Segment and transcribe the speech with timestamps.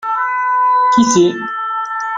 [0.95, 1.31] Qui c'est?